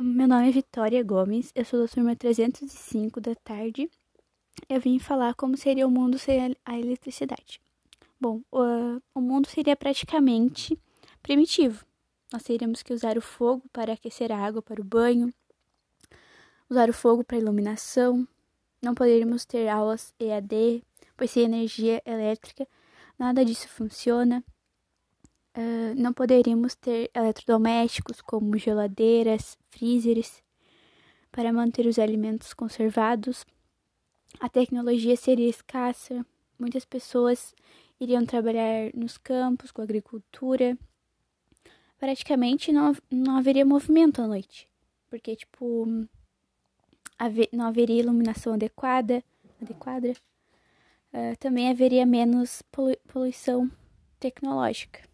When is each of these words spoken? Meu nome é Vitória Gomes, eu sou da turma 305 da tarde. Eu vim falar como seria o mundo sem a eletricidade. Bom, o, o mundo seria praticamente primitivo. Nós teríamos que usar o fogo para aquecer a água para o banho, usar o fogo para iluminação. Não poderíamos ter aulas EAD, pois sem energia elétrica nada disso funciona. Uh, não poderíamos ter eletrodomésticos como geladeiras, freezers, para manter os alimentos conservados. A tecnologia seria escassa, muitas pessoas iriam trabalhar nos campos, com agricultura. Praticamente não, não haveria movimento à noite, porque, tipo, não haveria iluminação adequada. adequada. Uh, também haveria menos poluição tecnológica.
Meu 0.00 0.26
nome 0.26 0.48
é 0.48 0.50
Vitória 0.50 1.04
Gomes, 1.04 1.52
eu 1.54 1.64
sou 1.64 1.80
da 1.80 1.86
turma 1.86 2.16
305 2.16 3.20
da 3.20 3.32
tarde. 3.36 3.88
Eu 4.68 4.80
vim 4.80 4.98
falar 4.98 5.34
como 5.34 5.56
seria 5.56 5.86
o 5.86 5.90
mundo 5.90 6.18
sem 6.18 6.56
a 6.64 6.76
eletricidade. 6.76 7.60
Bom, 8.20 8.40
o, 8.50 9.00
o 9.14 9.20
mundo 9.20 9.46
seria 9.46 9.76
praticamente 9.76 10.76
primitivo. 11.22 11.86
Nós 12.32 12.42
teríamos 12.42 12.82
que 12.82 12.92
usar 12.92 13.16
o 13.16 13.20
fogo 13.20 13.62
para 13.72 13.92
aquecer 13.92 14.32
a 14.32 14.36
água 14.44 14.60
para 14.60 14.80
o 14.80 14.84
banho, 14.84 15.32
usar 16.68 16.90
o 16.90 16.92
fogo 16.92 17.22
para 17.22 17.38
iluminação. 17.38 18.26
Não 18.82 18.96
poderíamos 18.96 19.44
ter 19.44 19.68
aulas 19.68 20.12
EAD, 20.18 20.82
pois 21.16 21.30
sem 21.30 21.44
energia 21.44 22.02
elétrica 22.04 22.66
nada 23.16 23.44
disso 23.44 23.68
funciona. 23.68 24.42
Uh, 25.56 25.94
não 25.94 26.12
poderíamos 26.12 26.74
ter 26.74 27.10
eletrodomésticos 27.14 28.20
como 28.20 28.58
geladeiras, 28.58 29.56
freezers, 29.70 30.42
para 31.30 31.52
manter 31.52 31.86
os 31.86 31.98
alimentos 31.98 32.52
conservados. 32.52 33.44
A 34.40 34.48
tecnologia 34.48 35.16
seria 35.16 35.48
escassa, 35.48 36.26
muitas 36.58 36.84
pessoas 36.84 37.54
iriam 38.00 38.26
trabalhar 38.26 38.90
nos 38.94 39.16
campos, 39.16 39.70
com 39.70 39.80
agricultura. 39.80 40.76
Praticamente 41.98 42.72
não, 42.72 42.92
não 43.10 43.36
haveria 43.36 43.64
movimento 43.64 44.20
à 44.20 44.26
noite, 44.26 44.68
porque, 45.08 45.36
tipo, 45.36 45.86
não 47.52 47.66
haveria 47.66 48.00
iluminação 48.00 48.54
adequada. 48.54 49.22
adequada. 49.62 50.12
Uh, 51.12 51.36
também 51.38 51.70
haveria 51.70 52.04
menos 52.04 52.60
poluição 53.06 53.70
tecnológica. 54.18 55.13